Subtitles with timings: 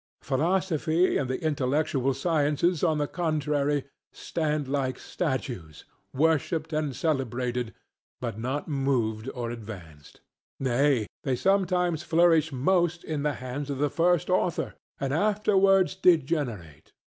[0.23, 7.71] Philosophy and the intellectual sciences, on the contrary, stand like statues, worshiped and celebrated,
[8.19, 10.19] but not moved or advanced.
[10.59, 16.93] Nay, they sometimes flourish most in the hands of the first author, and afterwards degenerate.